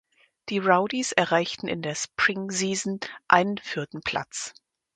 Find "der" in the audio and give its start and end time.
1.83-1.93